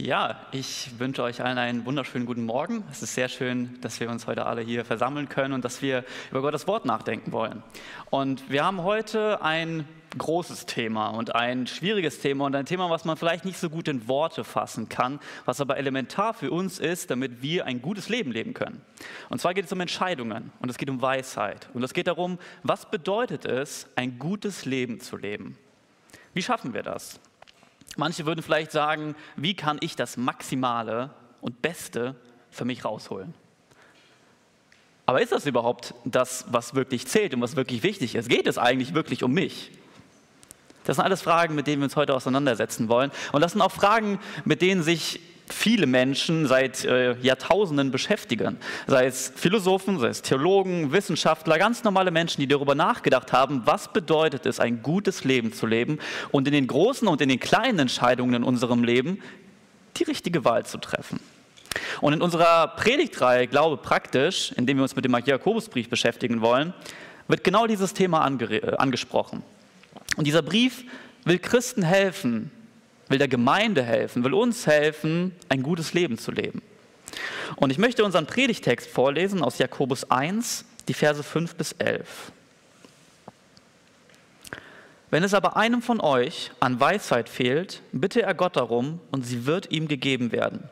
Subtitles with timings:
[0.00, 2.84] Ja, ich wünsche euch allen einen wunderschönen guten Morgen.
[2.88, 6.04] Es ist sehr schön, dass wir uns heute alle hier versammeln können und dass wir
[6.30, 7.64] über Gottes Wort nachdenken wollen.
[8.08, 13.04] Und wir haben heute ein großes Thema und ein schwieriges Thema und ein Thema, was
[13.04, 17.10] man vielleicht nicht so gut in Worte fassen kann, was aber elementar für uns ist,
[17.10, 18.80] damit wir ein gutes Leben leben können.
[19.30, 22.38] Und zwar geht es um Entscheidungen und es geht um Weisheit und es geht darum,
[22.62, 25.58] was bedeutet es, ein gutes Leben zu leben?
[26.34, 27.18] Wie schaffen wir das?
[27.98, 31.10] Manche würden vielleicht sagen, wie kann ich das Maximale
[31.40, 32.14] und Beste
[32.48, 33.34] für mich rausholen?
[35.04, 38.28] Aber ist das überhaupt das, was wirklich zählt und was wirklich wichtig ist?
[38.28, 39.72] Geht es eigentlich wirklich um mich?
[40.84, 43.10] Das sind alles Fragen, mit denen wir uns heute auseinandersetzen wollen.
[43.32, 45.18] Und das sind auch Fragen, mit denen sich
[45.52, 48.58] viele Menschen seit äh, Jahrtausenden beschäftigen.
[48.86, 53.92] Sei es Philosophen, sei es Theologen, Wissenschaftler, ganz normale Menschen, die darüber nachgedacht haben, was
[53.92, 55.98] bedeutet es, ein gutes Leben zu leben
[56.30, 59.20] und in den großen und in den kleinen Entscheidungen in unserem Leben
[59.96, 61.20] die richtige Wahl zu treffen.
[62.00, 66.72] Und in unserer Predigtreihe Glaube praktisch, in dem wir uns mit dem Jakobusbrief beschäftigen wollen,
[67.28, 69.42] wird genau dieses Thema äh, angesprochen.
[70.16, 70.84] Und dieser Brief
[71.24, 72.50] will Christen helfen,
[73.08, 76.62] will der Gemeinde helfen, will uns helfen, ein gutes Leben zu leben.
[77.56, 82.32] Und ich möchte unseren Predigtext vorlesen aus Jakobus 1, die Verse 5 bis 11.
[85.10, 89.46] Wenn es aber einem von euch an Weisheit fehlt, bitte er Gott darum, und sie
[89.46, 90.68] wird ihm gegeben werden.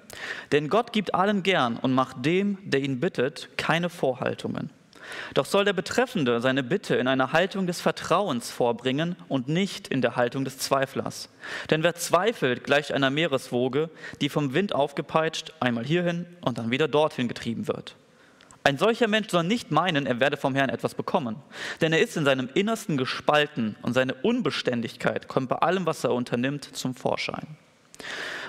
[0.52, 4.70] Denn Gott gibt allen gern und macht dem, der ihn bittet, keine Vorhaltungen.
[5.34, 10.02] Doch soll der Betreffende seine Bitte in einer Haltung des Vertrauens vorbringen und nicht in
[10.02, 11.28] der Haltung des Zweiflers.
[11.70, 13.90] Denn wer zweifelt, gleicht einer Meereswoge,
[14.20, 17.96] die vom Wind aufgepeitscht einmal hierhin und dann wieder dorthin getrieben wird.
[18.66, 21.36] Ein solcher Mensch soll nicht meinen, er werde vom Herrn etwas bekommen,
[21.80, 26.12] denn er ist in seinem Innersten gespalten und seine Unbeständigkeit kommt bei allem, was er
[26.12, 27.56] unternimmt, zum Vorschein.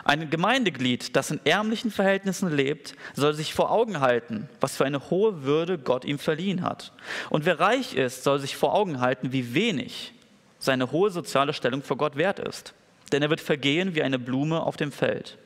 [0.08, 5.10] Ein Gemeindeglied, das in ärmlichen Verhältnissen lebt, soll sich vor Augen halten, was für eine
[5.10, 6.94] hohe Würde Gott ihm verliehen hat.
[7.30, 10.14] Und wer reich ist, soll sich vor Augen halten, wie wenig
[10.60, 12.73] seine hohe soziale Stellung vor Gott wert ist.
[13.12, 15.38] Denn er wird vergehen wie eine Blume auf dem Feld.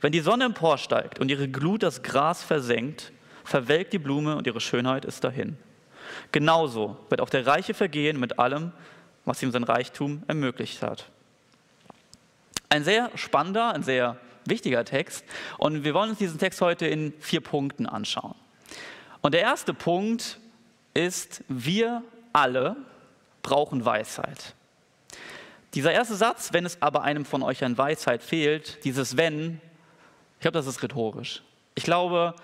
[0.00, 3.10] Wenn die Sonne emporsteigt und ihre Glut das Gras versenkt,
[3.42, 5.56] verwelkt die Blume und ihre Schönheit ist dahin.
[6.30, 8.70] Genauso wird auch der Reiche vergehen mit allem,
[9.24, 11.10] was ihm sein Reichtum ermöglicht hat.
[12.68, 15.24] Ein sehr spannender, ein sehr wichtiger Text.
[15.56, 18.34] Und wir wollen uns diesen Text heute in vier Punkten anschauen.
[19.20, 20.38] Und der erste Punkt
[20.94, 22.02] ist, wir
[22.32, 22.76] alle
[23.42, 24.54] brauchen Weisheit.
[25.74, 29.60] Dieser erste Satz, wenn es aber einem von euch an Weisheit fehlt, dieses wenn,
[30.36, 31.42] ich glaube, das ist rhetorisch.
[31.74, 32.34] Ich glaube,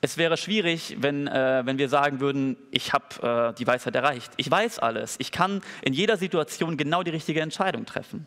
[0.00, 4.32] es wäre schwierig, wenn, äh, wenn wir sagen würden, ich habe äh, die Weisheit erreicht.
[4.36, 5.16] Ich weiß alles.
[5.18, 8.26] Ich kann in jeder Situation genau die richtige Entscheidung treffen.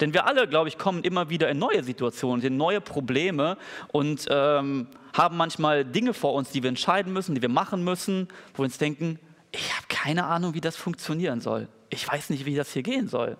[0.00, 3.56] Denn wir alle, glaube ich, kommen immer wieder in neue Situationen, in neue Probleme
[3.88, 8.28] und ähm, haben manchmal Dinge vor uns, die wir entscheiden müssen, die wir machen müssen,
[8.54, 9.18] wo wir uns denken,
[9.50, 11.68] ich habe keine Ahnung, wie das funktionieren soll.
[11.90, 13.36] Ich weiß nicht, wie das hier gehen soll.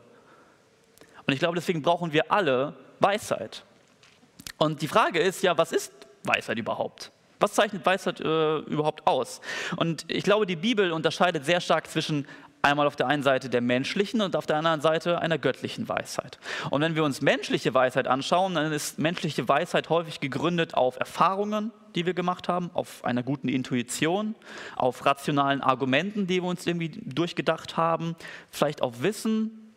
[1.26, 3.64] Und ich glaube, deswegen brauchen wir alle Weisheit.
[4.58, 5.92] Und die Frage ist ja, was ist
[6.24, 7.10] Weisheit überhaupt?
[7.40, 9.40] Was zeichnet Weisheit äh, überhaupt aus?
[9.76, 12.26] Und ich glaube, die Bibel unterscheidet sehr stark zwischen
[12.64, 16.38] Einmal auf der einen Seite der menschlichen und auf der anderen Seite einer göttlichen Weisheit.
[16.70, 21.72] Und wenn wir uns menschliche Weisheit anschauen, dann ist menschliche Weisheit häufig gegründet auf Erfahrungen,
[21.96, 24.36] die wir gemacht haben, auf einer guten Intuition,
[24.76, 28.14] auf rationalen Argumenten, die wir uns irgendwie durchgedacht haben,
[28.52, 29.72] vielleicht auf Wissen.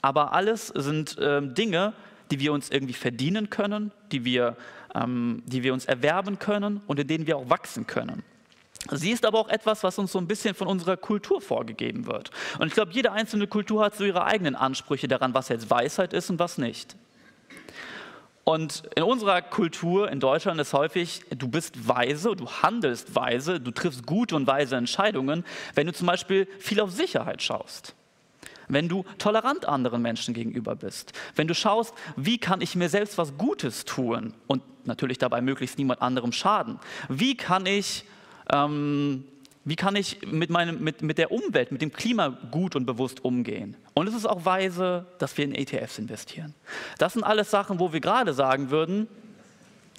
[0.00, 1.92] Aber alles sind äh, Dinge,
[2.30, 4.56] die wir uns irgendwie verdienen können, die wir,
[4.94, 8.22] ähm, die wir uns erwerben können und in denen wir auch wachsen können.
[8.90, 12.30] Sie ist aber auch etwas, was uns so ein bisschen von unserer Kultur vorgegeben wird.
[12.58, 16.12] Und ich glaube, jede einzelne Kultur hat so ihre eigenen Ansprüche daran, was jetzt Weisheit
[16.12, 16.96] ist und was nicht.
[18.44, 23.70] Und in unserer Kultur in Deutschland ist häufig, du bist weise, du handelst weise, du
[23.70, 27.94] triffst gute und weise Entscheidungen, wenn du zum Beispiel viel auf Sicherheit schaust.
[28.66, 31.12] Wenn du tolerant anderen Menschen gegenüber bist.
[31.36, 35.76] Wenn du schaust, wie kann ich mir selbst was Gutes tun und natürlich dabei möglichst
[35.76, 36.80] niemand anderem schaden.
[37.08, 38.04] Wie kann ich
[38.52, 39.24] ähm,
[39.64, 43.24] wie kann ich mit, meinem, mit, mit der Umwelt, mit dem Klima gut und bewusst
[43.24, 43.76] umgehen?
[43.94, 46.54] Und es ist auch weise, dass wir in ETFs investieren.
[46.98, 49.06] Das sind alles Sachen, wo wir gerade sagen würden,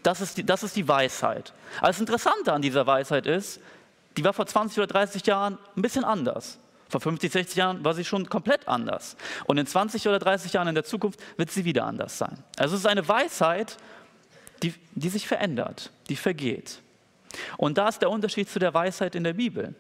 [0.04, 1.54] das ist, die, das ist die Weisheit.
[1.78, 3.60] Aber das Interessante an dieser Weisheit ist,
[4.18, 6.58] die war vor 20 oder 30 Jahren ein bisschen anders.
[6.90, 9.16] Vor 50, 60 Jahren war sie schon komplett anders.
[9.46, 12.44] Und in 20 oder 30 Jahren in der Zukunft wird sie wieder anders sein.
[12.58, 13.78] Also es ist eine Weisheit,
[14.64, 16.82] die, die sich verändert, die vergeht.
[17.58, 19.76] Und da ist der Unterschied zu der Weisheit in der Bibel.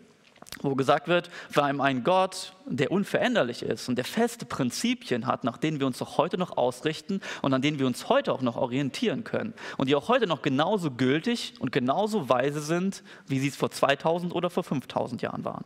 [0.64, 5.44] wo gesagt wird, wir haben einen Gott, der unveränderlich ist und der feste Prinzipien hat,
[5.44, 8.42] nach denen wir uns auch heute noch ausrichten und an denen wir uns heute auch
[8.42, 13.40] noch orientieren können und die auch heute noch genauso gültig und genauso weise sind, wie
[13.40, 15.66] sie es vor 2000 oder vor 5000 Jahren waren.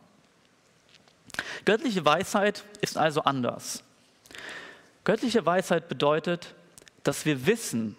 [1.64, 3.82] Göttliche Weisheit ist also anders.
[5.04, 6.54] Göttliche Weisheit bedeutet,
[7.02, 7.96] dass wir wissen,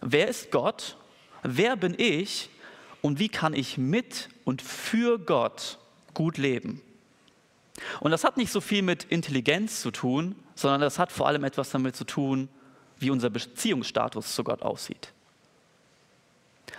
[0.00, 0.96] wer ist Gott,
[1.42, 2.50] wer bin ich
[3.02, 5.78] und wie kann ich mit und für Gott
[6.14, 6.80] gut leben.
[8.00, 11.44] Und das hat nicht so viel mit Intelligenz zu tun, sondern das hat vor allem
[11.44, 12.48] etwas damit zu tun,
[12.98, 15.12] wie unser Beziehungsstatus zu Gott aussieht.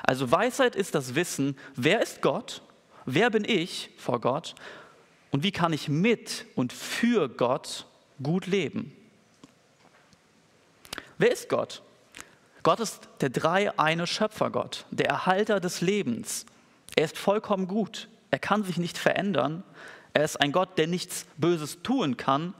[0.01, 2.61] Also Weisheit ist das Wissen, wer ist Gott,
[3.05, 4.55] wer bin ich vor Gott
[5.31, 7.85] und wie kann ich mit und für Gott
[8.21, 8.95] gut leben.
[11.17, 11.81] Wer ist Gott?
[12.63, 16.45] Gott ist der drei eine Schöpfergott, der Erhalter des Lebens.
[16.95, 18.07] Er ist vollkommen gut.
[18.31, 19.63] Er kann sich nicht verändern.
[20.13, 22.53] Er ist ein Gott, der nichts Böses tun kann,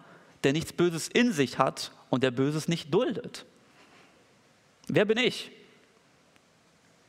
[0.44, 3.46] der nichts Böses in sich hat und der Böses nicht duldet.
[4.88, 5.52] Wer bin ich?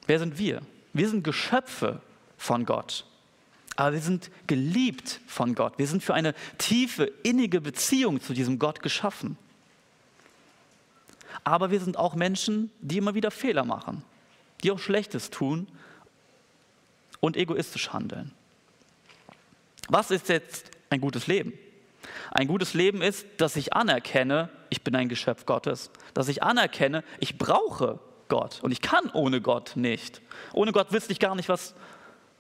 [0.07, 0.63] Wer sind wir?
[0.93, 2.01] Wir sind Geschöpfe
[2.37, 3.05] von Gott.
[3.77, 5.79] Aber wir sind geliebt von Gott.
[5.79, 9.37] Wir sind für eine tiefe, innige Beziehung zu diesem Gott geschaffen.
[11.43, 14.05] Aber wir sind auch Menschen, die immer wieder Fehler machen,
[14.63, 15.67] die auch Schlechtes tun
[17.21, 18.33] und egoistisch handeln.
[19.89, 21.53] Was ist jetzt ein gutes Leben?
[22.31, 27.05] Ein gutes Leben ist, dass ich anerkenne, ich bin ein Geschöpf Gottes, dass ich anerkenne,
[27.21, 27.99] ich brauche
[28.29, 30.21] Gott und ich kann ohne Gott nicht.
[30.53, 31.75] Ohne Gott wüsste ich gar nicht, was,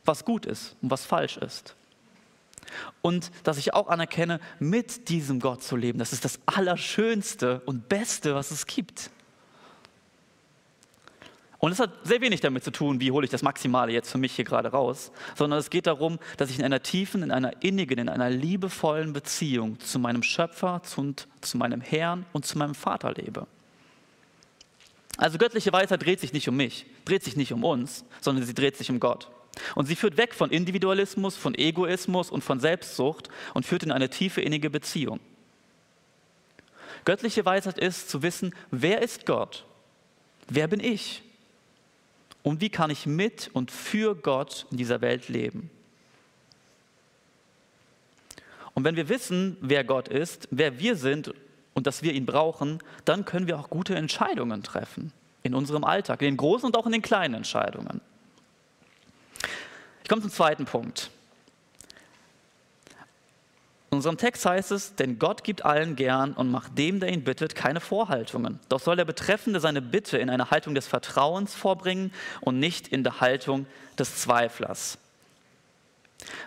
[0.04, 1.74] was gut ist und was falsch ist.
[3.02, 7.88] Und dass ich auch anerkenne, mit diesem Gott zu leben, das ist das Allerschönste und
[7.88, 9.10] Beste, was es gibt.
[11.64, 14.18] Und es hat sehr wenig damit zu tun, wie hole ich das Maximale jetzt für
[14.18, 17.62] mich hier gerade raus, sondern es geht darum, dass ich in einer tiefen, in einer
[17.62, 22.74] innigen, in einer liebevollen Beziehung zu meinem Schöpfer, zu, zu meinem Herrn und zu meinem
[22.74, 23.46] Vater lebe.
[25.16, 28.52] Also göttliche Weisheit dreht sich nicht um mich, dreht sich nicht um uns, sondern sie
[28.52, 29.30] dreht sich um Gott.
[29.74, 34.10] Und sie führt weg von Individualismus, von Egoismus und von Selbstsucht und führt in eine
[34.10, 35.20] tiefe innige Beziehung.
[37.04, 39.64] Göttliche Weisheit ist zu wissen, wer ist Gott?
[40.48, 41.22] Wer bin ich?
[42.42, 45.70] Und wie kann ich mit und für Gott in dieser Welt leben?
[48.74, 51.32] Und wenn wir wissen, wer Gott ist, wer wir sind
[51.74, 55.12] und dass wir ihn brauchen, dann können wir auch gute Entscheidungen treffen
[55.42, 58.00] in unserem Alltag, in den großen und auch in den kleinen Entscheidungen.
[60.04, 61.10] Ich komme zum zweiten Punkt.
[63.90, 67.24] In unserem Text heißt es, denn Gott gibt allen gern und macht dem, der ihn
[67.24, 68.60] bittet, keine Vorhaltungen.
[68.68, 73.02] Doch soll der Betreffende seine Bitte in einer Haltung des Vertrauens vorbringen und nicht in
[73.02, 73.66] der Haltung
[73.98, 74.98] des Zweiflers.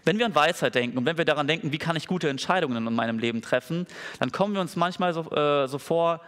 [0.04, 2.86] Wenn wir an Weisheit denken und wenn wir daran denken, wie kann ich gute Entscheidungen
[2.86, 3.88] in meinem Leben treffen,
[4.20, 6.22] dann kommen wir uns manchmal so, äh, so vor,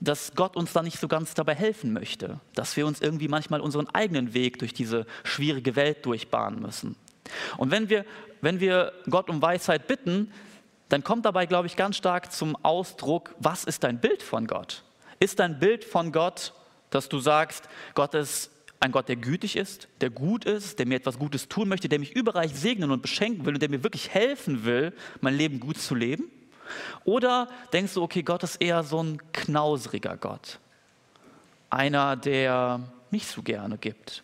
[0.00, 3.60] dass Gott uns da nicht so ganz dabei helfen möchte, dass wir uns irgendwie manchmal
[3.60, 6.96] unseren eigenen Weg durch diese schwierige Welt durchbahnen müssen.
[7.58, 8.04] Und wenn wir
[8.40, 10.32] wenn wir Gott um Weisheit bitten,
[10.88, 14.82] dann kommt dabei, glaube ich, ganz stark zum Ausdruck, was ist dein Bild von Gott?
[15.20, 16.54] Ist dein Bild von Gott,
[16.90, 18.50] dass du sagst, Gott ist
[18.80, 21.98] ein Gott, der gütig ist, der gut ist, der mir etwas Gutes tun möchte, der
[21.98, 25.78] mich überreich segnen und beschenken will und der mir wirklich helfen will, mein Leben gut
[25.78, 26.30] zu leben?
[27.04, 30.58] Oder denkst du, okay, Gott ist eher so ein knausriger Gott,
[31.70, 32.80] einer, der
[33.10, 34.22] nicht so gerne gibt.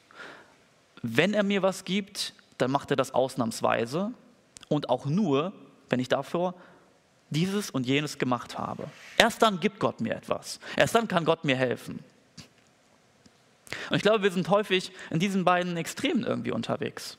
[1.03, 4.13] Wenn er mir was gibt, dann macht er das ausnahmsweise
[4.69, 5.53] und auch nur,
[5.89, 6.55] wenn ich dafür
[7.31, 8.85] dieses und jenes gemacht habe.
[9.19, 10.61] Erst dann gibt Gott mir etwas.
[10.77, 12.01] Erst dann kann Gott mir helfen.
[13.91, 17.19] Und ich glaube, wir sind häufig in diesen beiden Extremen irgendwie unterwegs.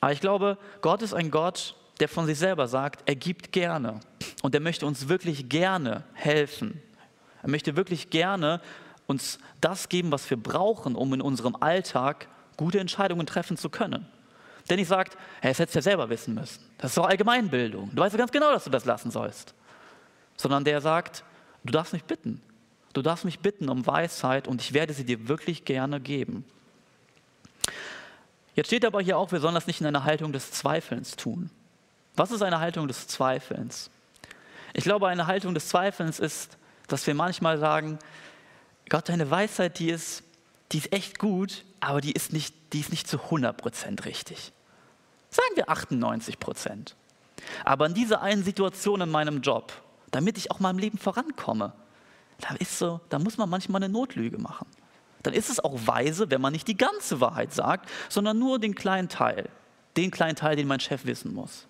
[0.00, 4.00] Aber ich glaube, Gott ist ein Gott, der von sich selber sagt, er gibt gerne.
[4.42, 6.82] Und er möchte uns wirklich gerne helfen.
[7.42, 8.60] Er möchte wirklich gerne
[9.06, 14.06] uns das geben, was wir brauchen, um in unserem Alltag gute Entscheidungen treffen zu können.
[14.70, 16.60] Denn ich sagt, hey, das hättest du ja selber wissen müssen.
[16.78, 17.90] Das ist doch Allgemeinbildung.
[17.94, 19.54] Du weißt ja ganz genau, dass du das lassen sollst.
[20.36, 21.22] Sondern der sagt,
[21.64, 22.40] du darfst mich bitten.
[22.94, 26.44] Du darfst mich bitten um Weisheit und ich werde sie dir wirklich gerne geben.
[28.54, 31.50] Jetzt steht aber hier auch, wir sollen das nicht in einer Haltung des Zweifelns tun.
[32.16, 33.90] Was ist eine Haltung des Zweifelns?
[34.72, 36.56] Ich glaube, eine Haltung des Zweifelns ist,
[36.88, 37.98] dass wir manchmal sagen,
[38.88, 40.22] Gott, deine Weisheit, die ist,
[40.72, 44.52] die ist echt gut, aber die ist nicht, die ist nicht zu 100% richtig.
[45.30, 46.94] Sagen wir 98%.
[47.64, 49.72] Aber in dieser einen Situation in meinem Job,
[50.10, 51.72] damit ich auch im Leben vorankomme,
[52.40, 54.66] da, ist so, da muss man manchmal eine Notlüge machen.
[55.22, 58.74] Dann ist es auch weise, wenn man nicht die ganze Wahrheit sagt, sondern nur den
[58.74, 59.48] kleinen Teil.
[59.96, 61.68] den kleinen Teil, den mein Chef wissen muss.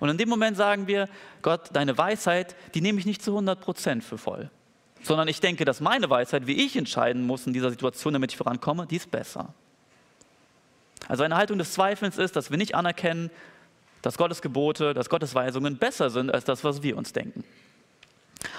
[0.00, 1.08] Und in dem Moment sagen wir,
[1.42, 4.50] Gott, deine Weisheit, die nehme ich nicht zu 100 Prozent für voll,
[5.02, 8.36] sondern ich denke, dass meine Weisheit, wie ich entscheiden muss in dieser Situation, damit ich
[8.36, 9.54] vorankomme, die ist besser.
[11.08, 13.30] Also eine Haltung des Zweifels ist, dass wir nicht anerkennen,
[14.02, 17.44] dass Gottes Gebote, dass Gottes Weisungen besser sind als das, was wir uns denken.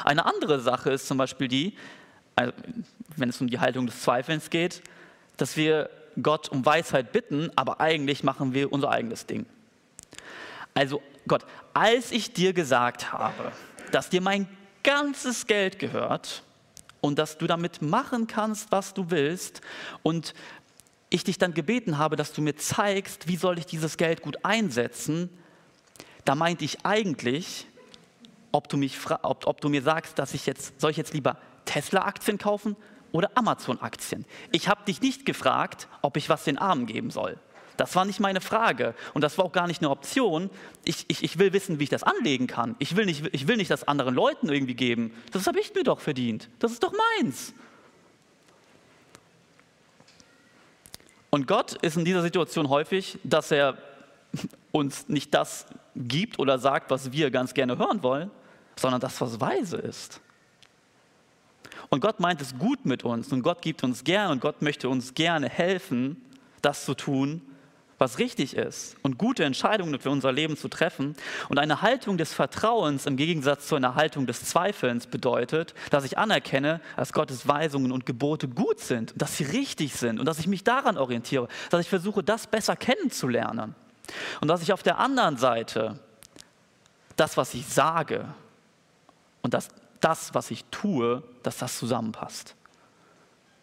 [0.04, 1.76] Eine andere Sache ist zum Beispiel die,
[2.36, 2.54] also
[3.16, 4.82] wenn es um die Haltung des Zweifelns geht,
[5.38, 5.90] dass wir
[6.22, 9.46] Gott um Weisheit bitten, aber eigentlich machen wir unser eigenes Ding.
[10.74, 13.52] Also Gott, als ich dir gesagt habe,
[13.92, 14.48] dass dir mein
[14.84, 16.44] ganzes Geld gehört
[17.02, 19.62] und dass du damit machen kannst, was du willst
[20.04, 20.34] und
[21.10, 24.46] ich dich dann gebeten habe, dass du mir zeigst, wie soll ich dieses Geld gut
[24.46, 25.30] einsetzen,
[26.24, 27.68] da meinte ich eigentlich,
[28.52, 31.38] ob du, mich ob, ob du mir sagst, dass ich jetzt, soll ich jetzt lieber
[31.66, 32.76] Tesla-Aktien kaufen
[33.12, 34.26] oder Amazon-Aktien?
[34.52, 37.38] Ich habe dich nicht gefragt, ob ich was den Armen geben soll.
[37.82, 40.52] Das war nicht meine Frage und das war auch gar nicht eine Option.
[40.84, 42.76] Ich, ich, ich will wissen, wie ich das anlegen kann.
[42.78, 45.12] Ich will, nicht, ich will nicht das anderen Leuten irgendwie geben.
[45.32, 46.48] Das habe ich mir doch verdient.
[46.60, 47.56] Das ist doch meins.
[51.32, 53.80] Und Gott ist in dieser Situation häufig, dass er
[54.72, 58.30] uns nicht das gibt oder sagt, was wir ganz gerne hören wollen,
[58.76, 60.22] sondern das, was weise ist.
[61.90, 64.88] Und Gott meint es gut mit uns und Gott gibt uns gern und Gott möchte
[64.88, 66.24] uns gerne helfen,
[66.62, 67.42] das zu tun,
[68.02, 71.16] was richtig ist und gute Entscheidungen für unser Leben zu treffen.
[71.50, 76.18] Und eine Haltung des Vertrauens im Gegensatz zu einer Haltung des Zweifelns bedeutet, dass ich
[76.18, 80.48] anerkenne, dass Gottes Weisungen und Gebote gut sind, dass sie richtig sind und dass ich
[80.48, 83.76] mich daran orientiere, dass ich versuche, das besser kennenzulernen.
[84.42, 86.00] Und dass ich auf der anderen Seite
[87.16, 88.26] das, was ich sage
[89.44, 92.56] und das, das, was ich tue, dass das zusammenpasst.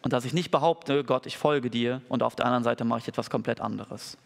[0.03, 3.01] Und dass ich nicht behaupte, Gott, ich folge dir und auf der anderen Seite mache
[3.01, 4.17] ich etwas komplett anderes.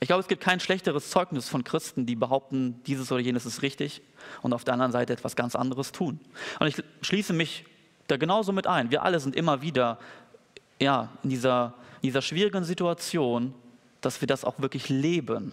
[0.00, 3.62] Ich glaube, es gibt kein schlechteres Zeugnis von Christen, die behaupten, dieses oder jenes ist
[3.62, 4.02] richtig
[4.42, 6.20] und auf der anderen Seite etwas ganz anderes tun.
[6.60, 7.64] Und ich schließe mich
[8.06, 8.90] da genauso mit ein.
[8.90, 9.98] Wir alle sind immer wieder
[10.78, 13.54] ja, in, dieser, in dieser schwierigen Situation,
[14.00, 15.52] dass wir das auch wirklich leben,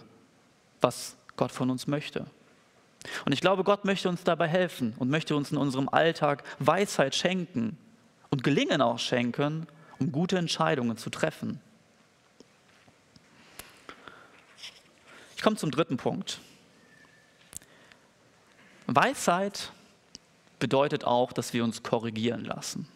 [0.80, 2.26] was Gott von uns möchte.
[3.24, 7.14] Und ich glaube, Gott möchte uns dabei helfen und möchte uns in unserem Alltag Weisheit
[7.14, 7.76] schenken
[8.30, 9.66] und Gelingen auch schenken,
[9.98, 11.60] um gute Entscheidungen zu treffen.
[15.44, 16.40] Komme zum dritten Punkt.
[18.86, 19.70] Weisheit
[20.58, 22.88] bedeutet auch, dass wir uns korrigieren lassen.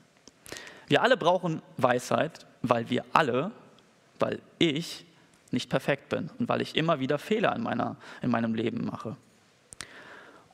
[0.86, 3.50] Wir alle brauchen Weisheit, weil wir alle,
[4.18, 5.04] weil ich
[5.50, 9.16] nicht perfekt bin und weil ich immer wieder Fehler in, meiner, in meinem Leben mache.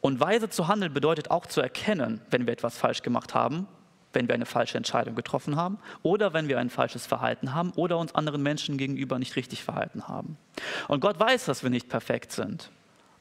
[0.00, 3.68] Und weise zu handeln bedeutet auch zu erkennen, wenn wir etwas falsch gemacht haben
[4.14, 7.98] wenn wir eine falsche Entscheidung getroffen haben oder wenn wir ein falsches Verhalten haben oder
[7.98, 10.36] uns anderen Menschen gegenüber nicht richtig verhalten haben.
[10.88, 12.70] Und Gott weiß, dass wir nicht perfekt sind,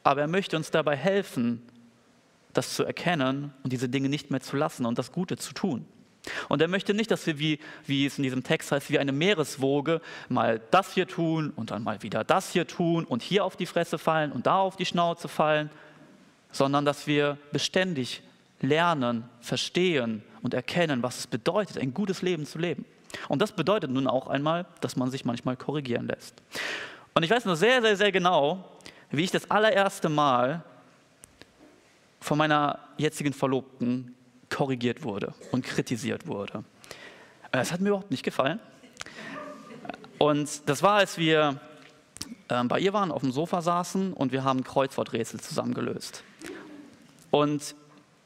[0.04, 1.62] aber er möchte uns dabei helfen,
[2.54, 5.86] das zu erkennen und diese Dinge nicht mehr zu lassen und das Gute zu tun.
[6.48, 9.12] Und er möchte nicht, dass wir, wie, wie es in diesem Text heißt, wie eine
[9.12, 13.58] Meereswoge mal das hier tun und dann mal wieder das hier tun und hier auf
[13.58, 15.70] die Fresse fallen und da auf die Schnauze fallen,
[16.52, 18.22] sondern dass wir beständig
[18.64, 22.86] lernen, verstehen und erkennen, was es bedeutet, ein gutes Leben zu leben.
[23.28, 26.42] Und das bedeutet nun auch einmal, dass man sich manchmal korrigieren lässt.
[27.14, 28.68] Und ich weiß nur sehr, sehr, sehr genau,
[29.12, 30.64] wie ich das allererste Mal
[32.20, 34.16] von meiner jetzigen Verlobten
[34.50, 36.64] korrigiert wurde und kritisiert wurde.
[37.52, 38.60] Es hat mir überhaupt nicht gefallen.
[40.18, 41.60] Und das war, als wir
[42.48, 46.24] äh, bei ihr waren, auf dem Sofa saßen und wir haben Kreuzworträtsel zusammen gelöst.
[47.30, 47.76] Und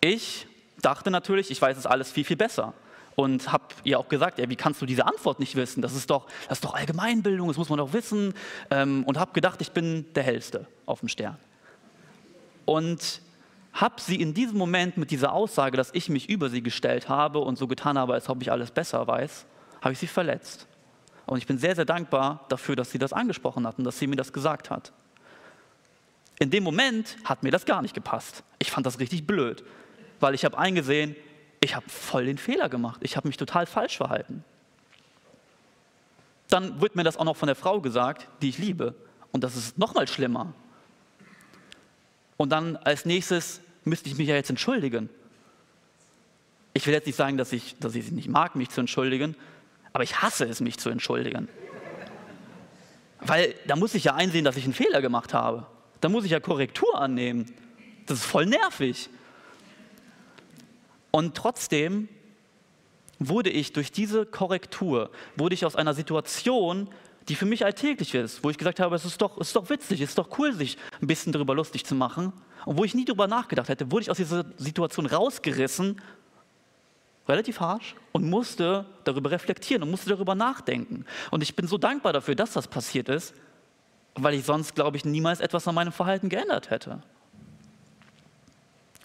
[0.01, 0.47] ich
[0.81, 2.73] dachte natürlich, ich weiß es alles viel, viel besser.
[3.15, 5.81] Und habe ihr auch gesagt, ja, wie kannst du diese Antwort nicht wissen?
[5.81, 8.35] Das ist doch, das ist doch Allgemeinbildung, das muss man doch wissen.
[8.69, 11.37] Ähm, und habe gedacht, ich bin der Hellste auf dem Stern.
[12.65, 13.21] Und
[13.73, 17.39] habe sie in diesem Moment mit dieser Aussage, dass ich mich über sie gestellt habe
[17.39, 19.45] und so getan habe, als ob ich alles besser weiß,
[19.81, 20.67] habe ich sie verletzt.
[21.25, 24.07] Und ich bin sehr, sehr dankbar dafür, dass sie das angesprochen hat und dass sie
[24.07, 24.93] mir das gesagt hat.
[26.39, 28.43] In dem Moment hat mir das gar nicht gepasst.
[28.59, 29.63] Ich fand das richtig blöd
[30.19, 31.15] weil ich habe eingesehen,
[31.59, 32.99] ich habe voll den Fehler gemacht.
[33.03, 34.43] Ich habe mich total falsch verhalten.
[36.49, 38.95] Dann wird mir das auch noch von der Frau gesagt, die ich liebe.
[39.31, 40.53] Und das ist noch mal schlimmer.
[42.37, 45.09] Und dann als nächstes müsste ich mich ja jetzt entschuldigen.
[46.73, 49.35] Ich will jetzt nicht sagen, dass ich, dass ich sie nicht mag, mich zu entschuldigen,
[49.93, 51.49] aber ich hasse es, mich zu entschuldigen.
[53.19, 55.65] Weil da muss ich ja einsehen, dass ich einen Fehler gemacht habe.
[56.01, 57.51] Da muss ich ja Korrektur annehmen.
[58.05, 59.09] Das ist voll nervig.
[61.11, 62.09] Und trotzdem
[63.19, 66.89] wurde ich durch diese Korrektur, wurde ich aus einer Situation,
[67.27, 69.69] die für mich alltäglich ist, wo ich gesagt habe, es ist doch, es ist doch
[69.69, 72.31] witzig, es ist doch cool, sich ein bisschen darüber lustig zu machen.
[72.65, 76.01] Und wo ich nie darüber nachgedacht hätte, wurde ich aus dieser Situation rausgerissen,
[77.27, 81.05] relativ harsch, und musste darüber reflektieren und musste darüber nachdenken.
[81.31, 83.33] Und ich bin so dankbar dafür, dass das passiert ist,
[84.15, 87.01] weil ich sonst, glaube ich, niemals etwas an meinem Verhalten geändert hätte.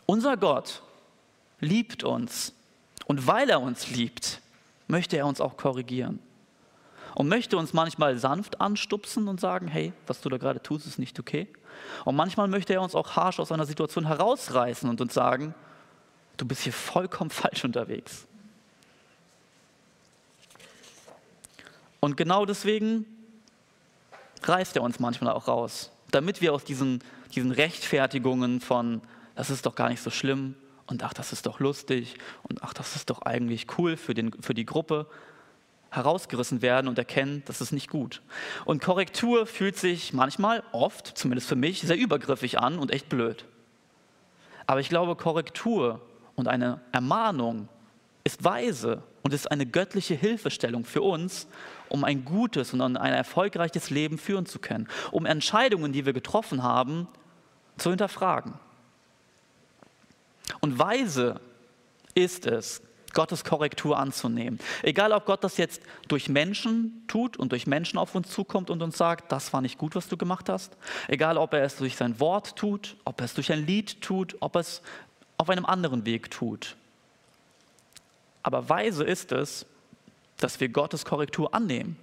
[0.06, 0.82] Unser Gott
[1.62, 2.52] liebt uns.
[3.06, 4.40] Und weil er uns liebt,
[4.88, 6.18] möchte er uns auch korrigieren
[7.14, 10.98] und möchte uns manchmal sanft anstupsen und sagen, hey, was du da gerade tust, ist
[10.98, 11.48] nicht okay.
[12.04, 15.54] Und manchmal möchte er uns auch harsch aus einer Situation herausreißen und uns sagen,
[16.36, 18.26] du bist hier vollkommen falsch unterwegs.
[22.00, 23.06] Und genau deswegen
[24.42, 27.02] reißt er uns manchmal auch raus, damit wir aus diesen,
[27.34, 29.00] diesen Rechtfertigungen von,
[29.36, 30.56] das ist doch gar nicht so schlimm
[30.92, 32.16] und ach, das ist doch lustig
[32.48, 35.06] und ach, das ist doch eigentlich cool für, den, für die Gruppe,
[35.90, 38.22] herausgerissen werden und erkennen, das ist nicht gut.
[38.64, 43.44] Und Korrektur fühlt sich manchmal, oft, zumindest für mich, sehr übergriffig an und echt blöd.
[44.66, 46.00] Aber ich glaube, Korrektur
[46.34, 47.68] und eine Ermahnung
[48.24, 51.46] ist weise und ist eine göttliche Hilfestellung für uns,
[51.88, 56.62] um ein gutes und ein erfolgreiches Leben führen zu können, um Entscheidungen, die wir getroffen
[56.62, 57.06] haben,
[57.76, 58.54] zu hinterfragen.
[60.60, 61.40] Und weise
[62.14, 62.82] ist es,
[63.12, 64.58] Gottes Korrektur anzunehmen.
[64.82, 68.82] Egal, ob Gott das jetzt durch Menschen tut und durch Menschen auf uns zukommt und
[68.82, 70.76] uns sagt, das war nicht gut, was du gemacht hast.
[71.08, 74.36] Egal, ob er es durch sein Wort tut, ob er es durch ein Lied tut,
[74.40, 74.82] ob er es
[75.36, 76.76] auf einem anderen Weg tut.
[78.42, 79.66] Aber weise ist es,
[80.38, 81.96] dass wir Gottes Korrektur annehmen.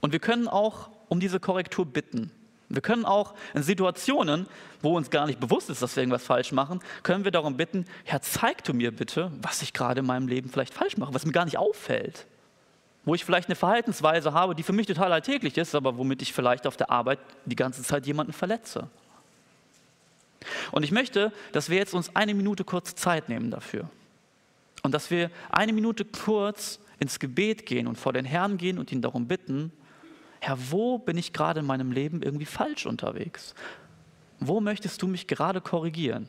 [0.00, 2.30] Und wir können auch um diese Korrektur bitten.
[2.68, 4.46] Wir können auch in Situationen,
[4.82, 7.86] wo uns gar nicht bewusst ist, dass wir irgendwas falsch machen, können wir darum bitten,
[8.04, 11.24] Herr, zeig du mir bitte, was ich gerade in meinem Leben vielleicht falsch mache, was
[11.24, 12.26] mir gar nicht auffällt.
[13.04, 16.34] Wo ich vielleicht eine Verhaltensweise habe, die für mich total alltäglich ist, aber womit ich
[16.34, 18.88] vielleicht auf der Arbeit die ganze Zeit jemanden verletze.
[20.70, 23.88] Und ich möchte, dass wir jetzt uns eine Minute kurz Zeit nehmen dafür.
[24.82, 28.92] Und dass wir eine Minute kurz ins Gebet gehen und vor den Herrn gehen und
[28.92, 29.72] ihn darum bitten,
[30.40, 33.54] Herr, wo bin ich gerade in meinem Leben irgendwie falsch unterwegs?
[34.40, 36.28] Wo möchtest du mich gerade korrigieren?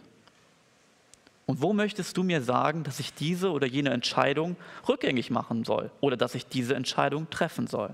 [1.46, 4.56] Und wo möchtest du mir sagen, dass ich diese oder jene Entscheidung
[4.88, 7.90] rückgängig machen soll oder dass ich diese Entscheidung treffen soll?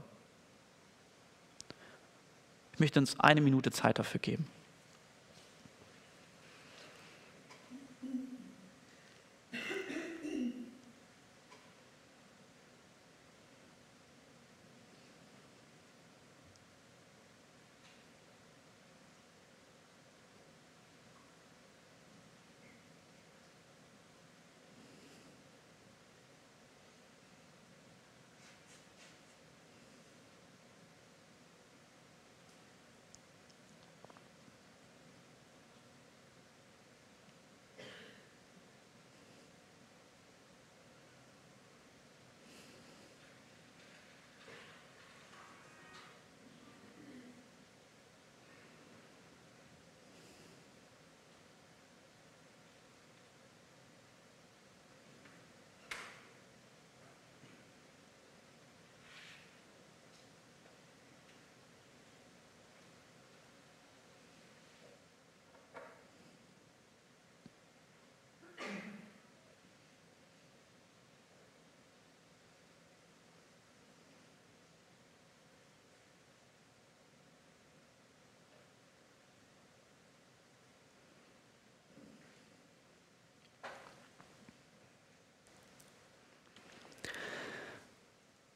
[2.73, 4.45] Ich möchte uns eine Minute Zeit dafür geben.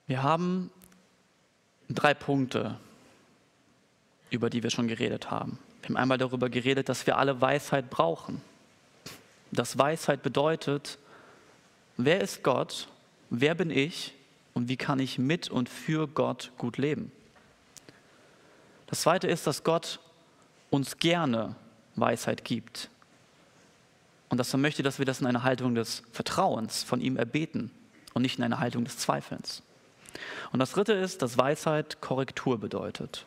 [0.09, 0.71] Wir haben
[1.87, 2.79] drei Punkte,
[4.31, 5.59] über die wir schon geredet haben.
[5.81, 8.41] Wir haben einmal darüber geredet, dass wir alle Weisheit brauchen.
[9.51, 10.97] Dass Weisheit bedeutet,
[11.97, 12.87] wer ist Gott,
[13.29, 14.15] wer bin ich
[14.55, 17.11] und wie kann ich mit und für Gott gut leben.
[18.87, 19.99] Das zweite ist, dass Gott
[20.71, 21.55] uns gerne
[21.95, 22.89] Weisheit gibt
[24.29, 27.69] und dass er möchte, dass wir das in einer Haltung des Vertrauens von ihm erbeten
[28.15, 29.61] und nicht in einer Haltung des Zweifelns.
[30.51, 33.25] Und das Dritte ist, dass Weisheit Korrektur bedeutet.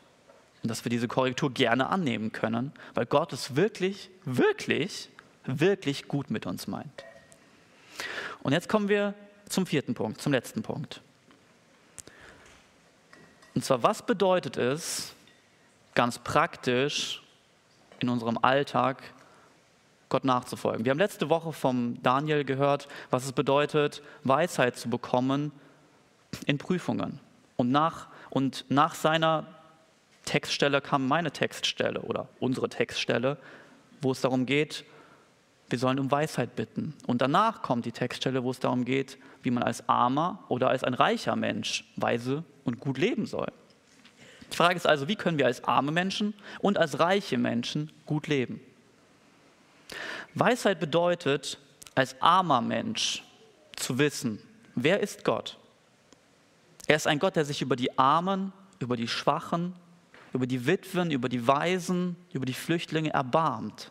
[0.62, 5.08] Und dass wir diese Korrektur gerne annehmen können, weil Gott es wirklich, wirklich,
[5.44, 7.04] wirklich gut mit uns meint.
[8.42, 9.14] Und jetzt kommen wir
[9.48, 11.00] zum vierten Punkt, zum letzten Punkt.
[13.54, 15.14] Und zwar, was bedeutet es
[15.94, 17.22] ganz praktisch
[18.00, 19.02] in unserem Alltag,
[20.08, 20.84] Gott nachzufolgen?
[20.84, 25.52] Wir haben letzte Woche vom Daniel gehört, was es bedeutet, Weisheit zu bekommen
[26.46, 27.20] in Prüfungen.
[27.56, 29.46] Und nach, und nach seiner
[30.24, 33.36] Textstelle kam meine Textstelle oder unsere Textstelle,
[34.00, 34.84] wo es darum geht,
[35.68, 36.94] wir sollen um Weisheit bitten.
[37.06, 40.84] Und danach kommt die Textstelle, wo es darum geht, wie man als armer oder als
[40.84, 43.50] ein reicher Mensch weise und gut leben soll.
[44.52, 48.26] Die Frage ist also, wie können wir als arme Menschen und als reiche Menschen gut
[48.26, 48.60] leben?
[50.34, 51.58] Weisheit bedeutet,
[51.94, 53.24] als armer Mensch
[53.76, 54.40] zu wissen,
[54.74, 55.58] wer ist Gott?
[56.86, 59.74] Er ist ein Gott, der sich über die Armen, über die Schwachen,
[60.32, 63.90] über die Witwen, über die Waisen, über die Flüchtlinge erbarmt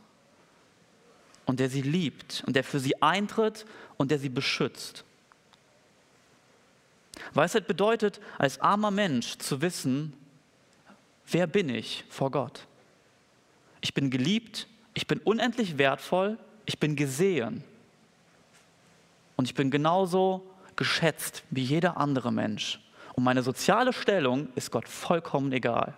[1.46, 3.66] und der sie liebt und der für sie eintritt
[3.98, 5.04] und der sie beschützt.
[7.34, 10.14] Weisheit bedeutet, als armer Mensch zu wissen,
[11.28, 12.68] wer bin ich vor Gott?
[13.82, 17.64] Ich bin geliebt, ich bin unendlich wertvoll, ich bin gesehen
[19.38, 20.46] und ich bin genauso
[20.82, 22.80] geschätzt wie jeder andere Mensch.
[23.14, 25.94] Und meine soziale Stellung ist Gott vollkommen egal.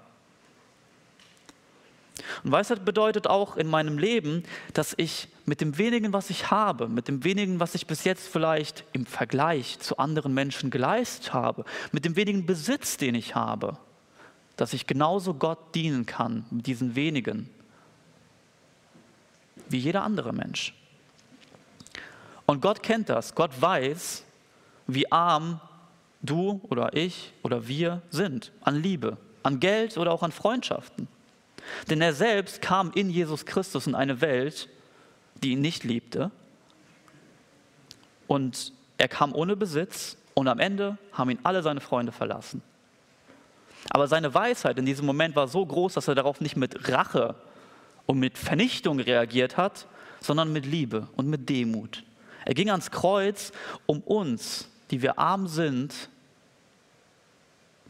[2.44, 4.44] Und Weisheit bedeutet auch in meinem Leben,
[4.74, 8.28] dass ich mit dem wenigen, was ich habe, mit dem wenigen, was ich bis jetzt
[8.28, 13.78] vielleicht im Vergleich zu anderen Menschen geleistet habe, mit dem wenigen Besitz, den ich habe,
[14.58, 17.50] dass ich genauso Gott dienen kann mit diesen wenigen,
[19.70, 20.74] wie jeder andere Mensch.
[22.46, 23.34] Und Gott kennt das.
[23.34, 24.26] Gott weiß,
[24.88, 25.60] wie arm
[26.22, 31.08] du oder ich oder wir sind an Liebe, an Geld oder auch an Freundschaften.
[31.90, 34.70] Denn er selbst kam in Jesus Christus in eine Welt,
[35.42, 36.32] die ihn nicht liebte.
[38.28, 42.62] Und er kam ohne Besitz und am Ende haben ihn alle seine Freunde verlassen.
[43.90, 47.36] Aber seine Weisheit in diesem Moment war so groß, dass er darauf nicht mit Rache
[48.06, 49.88] und mit Vernichtung reagiert hat,
[50.22, 52.04] sondern mit Liebe und mit Demut.
[52.46, 53.52] Er ging ans Kreuz,
[53.86, 56.10] um uns, die wir arm sind,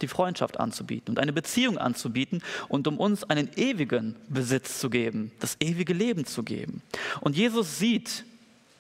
[0.02, 5.32] die Freundschaft anzubieten und eine Beziehung anzubieten und um uns einen ewigen Besitz zu geben,
[5.40, 6.82] das ewige Leben zu geben.
[7.22, 8.26] Und Jesus sieht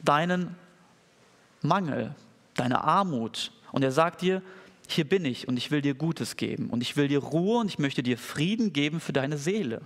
[0.01, 0.55] deinen
[1.61, 2.13] Mangel,
[2.55, 4.41] deine Armut und er sagt dir,
[4.87, 7.67] hier bin ich und ich will dir Gutes geben und ich will dir Ruhe und
[7.67, 9.81] ich möchte dir Frieden geben für deine Seele.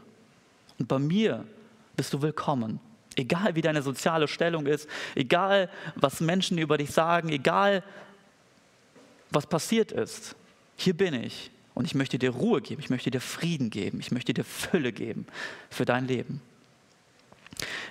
[0.79, 1.45] Und bei mir
[1.95, 2.79] bist du willkommen.
[3.15, 7.83] Egal wie deine soziale Stellung ist, egal was Menschen über dich sagen, egal
[9.29, 10.35] was passiert ist.
[10.75, 14.11] Hier bin ich und ich möchte dir Ruhe geben, ich möchte dir Frieden geben, ich
[14.11, 15.27] möchte dir Fülle geben
[15.69, 16.41] für dein Leben.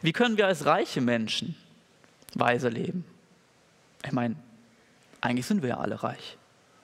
[0.03, 1.57] Wie können wir als reiche Menschen
[2.35, 3.05] weise leben?
[4.05, 4.37] Ich meine,
[5.21, 6.37] eigentlich sind wir ja alle reich.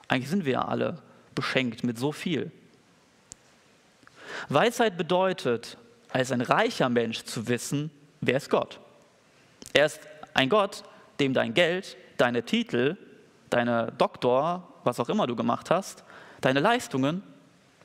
[0.07, 1.01] Eigentlich sind wir ja alle
[1.35, 2.51] beschenkt mit so viel.
[4.49, 5.77] Weisheit bedeutet,
[6.09, 8.79] als ein reicher Mensch zu wissen, wer ist Gott.
[9.73, 9.99] Er ist
[10.33, 10.83] ein Gott,
[11.19, 12.97] dem dein Geld, deine Titel,
[13.53, 16.03] deine Doktor, was auch immer du gemacht hast,
[16.41, 17.23] deine Leistungen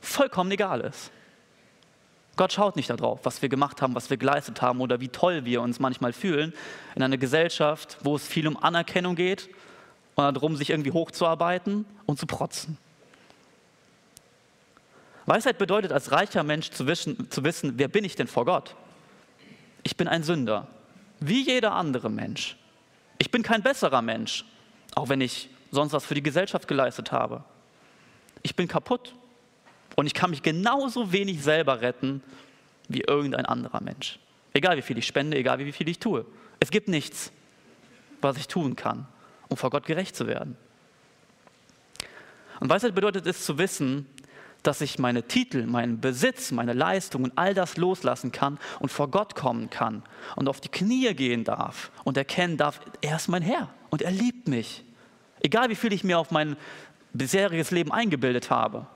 [0.00, 1.11] vollkommen egal ist.
[2.37, 5.44] Gott schaut nicht darauf, was wir gemacht haben, was wir geleistet haben oder wie toll
[5.44, 6.54] wir uns manchmal fühlen
[6.94, 9.48] in einer Gesellschaft, wo es viel um Anerkennung geht
[10.14, 12.78] und darum, sich irgendwie hochzuarbeiten und zu protzen.
[15.26, 18.76] Weisheit bedeutet als reicher Mensch zu wissen, zu wissen, wer bin ich denn vor Gott?
[19.83, 20.68] Ich bin ein Sünder,
[21.20, 22.57] wie jeder andere Mensch.
[23.18, 24.44] Ich bin kein besserer Mensch,
[24.94, 27.44] auch wenn ich sonst was für die Gesellschaft geleistet habe.
[28.42, 29.14] Ich bin kaputt
[29.96, 32.22] und ich kann mich genauso wenig selber retten
[32.88, 34.18] wie irgendein anderer Mensch.
[34.52, 36.24] Egal wie viel ich spende, egal wie viel ich tue.
[36.61, 37.33] Es gibt nichts,
[38.20, 39.07] was ich tun kann,
[39.48, 40.57] um vor Gott gerecht zu werden.
[42.61, 44.07] Und Weisheit bedeutet es zu wissen,
[44.62, 49.09] dass ich meine Titel, meinen Besitz, meine Leistung und all das loslassen kann und vor
[49.09, 50.02] Gott kommen kann
[50.35, 54.11] und auf die Knie gehen darf und erkennen darf, er ist mein Herr und er
[54.11, 54.85] liebt mich.
[55.40, 56.57] Egal wie viel ich mir auf mein
[57.12, 58.87] bisheriges Leben eingebildet habe.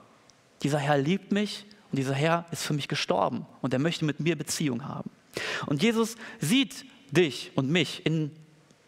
[0.61, 4.19] Dieser Herr liebt mich und dieser Herr ist für mich gestorben und er möchte mit
[4.19, 5.09] mir Beziehung haben.
[5.65, 8.31] Und Jesus sieht dich und mich in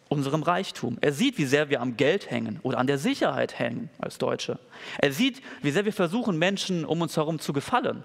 [0.08, 0.98] unserem Reichtum.
[1.00, 4.58] Er sieht, wie sehr wir am Geld hängen oder an der Sicherheit hängen als Deutsche.
[4.98, 8.04] Er sieht, wie sehr wir versuchen, Menschen um uns herum zu gefallen.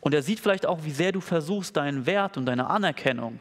[0.00, 3.38] Und er sieht vielleicht auch, wie sehr du versuchst, deinen Wert und deine Anerkennung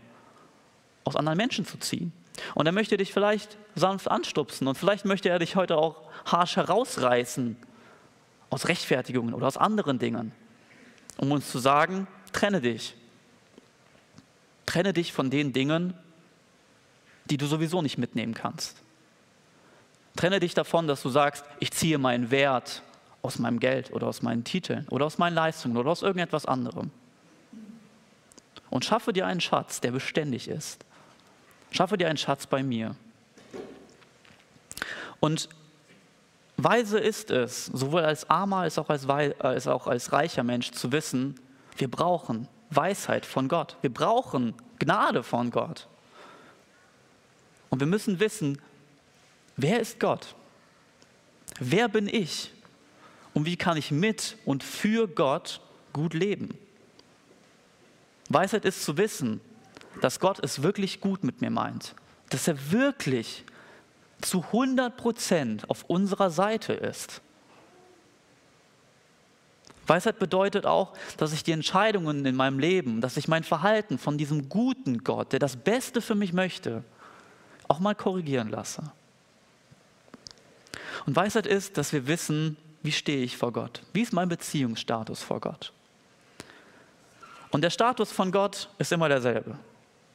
[1.04, 2.12] aus anderen Menschen zu ziehen.
[2.56, 6.56] Und er möchte dich vielleicht sanft anstupsen und vielleicht möchte er dich heute auch harsch
[6.56, 7.58] herausreißen
[8.50, 10.32] aus Rechtfertigungen oder aus anderen Dingen,
[11.18, 12.96] um uns zu sagen, trenne dich.
[14.66, 15.94] Trenne dich von den Dingen,
[17.26, 18.78] die du sowieso nicht mitnehmen kannst.
[20.16, 22.82] Trenne dich davon, dass du sagst, ich ziehe meinen Wert
[23.22, 26.92] aus meinem Geld oder aus meinen Titeln oder aus meinen Leistungen oder aus irgendetwas anderem.
[28.70, 30.84] Und schaffe dir einen Schatz, der beständig ist.
[31.72, 32.96] Schaffe dir einen Schatz bei mir.
[35.20, 35.50] Und
[36.58, 40.92] Weise ist es, sowohl als armer als auch als, als auch als reicher Mensch zu
[40.92, 41.40] wissen,
[41.78, 43.78] wir brauchen Weisheit von Gott.
[43.82, 45.88] Wir brauchen Gnade von Gott.
[47.70, 48.60] Und wir müssen wissen,
[49.56, 50.36] wer ist Gott?
[51.60, 52.52] Wer bin ich?
[53.34, 55.62] Und wie kann ich mit und für Gott
[55.94, 56.58] gut leben?
[58.30, 59.42] Weisheit ist zu wissen,
[60.02, 61.96] dass Gott es wirklich gut mit mir meint,
[62.30, 63.46] dass er wirklich
[64.22, 67.22] zu 100 Prozent auf unserer Seite ist.
[69.86, 74.18] Weisheit bedeutet auch, dass ich die Entscheidungen in meinem Leben, dass ich mein Verhalten von
[74.18, 76.84] diesem guten Gott, der das Beste für mich möchte,
[77.68, 78.92] auch mal korrigieren lasse.
[81.06, 83.82] Und Weisheit ist, dass wir wissen, wie stehe ich vor Gott?
[83.94, 85.72] Wie ist mein Beziehungsstatus vor Gott?
[87.50, 89.58] Und der Status von Gott ist immer derselbe.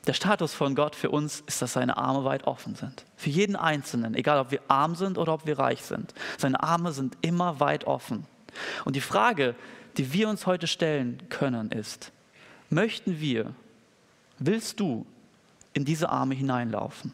[0.06, 3.04] Der Status von Gott für uns ist, dass seine Arme weit offen sind.
[3.16, 6.12] Für jeden Einzelnen, egal ob wir arm sind oder ob wir reich sind.
[6.38, 8.26] Seine Arme sind immer weit offen.
[8.84, 9.54] Und die Frage,
[9.96, 12.10] die wir uns heute stellen können, ist,
[12.68, 13.54] möchten wir,
[14.38, 15.06] willst du
[15.72, 17.12] in diese Arme hineinlaufen?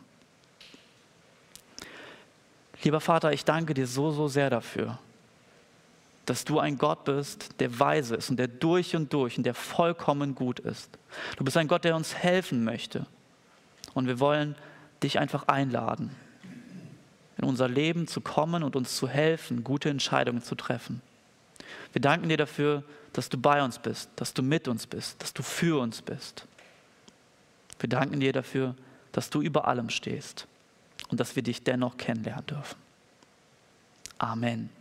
[2.83, 4.98] Lieber Vater, ich danke dir so, so sehr dafür,
[6.29, 9.55] dass du ein Gott bist, der weise ist und der durch und durch und der
[9.55, 10.91] vollkommen gut ist.
[11.37, 13.07] Du bist ein Gott, der uns helfen möchte.
[13.95, 14.55] Und wir wollen
[15.03, 16.14] dich einfach einladen,
[17.38, 21.01] in unser Leben zu kommen und uns zu helfen, gute Entscheidungen zu treffen.
[21.95, 25.33] Wir danken dir dafür, dass du bei uns bist, dass du mit uns bist, dass
[25.33, 26.47] du für uns bist.
[27.81, 28.75] Wir danken dir dafür,
[29.12, 30.47] dass du über allem stehst
[31.09, 32.77] und dass wir dich dennoch kennenlernen dürfen.
[34.19, 34.78] Amen.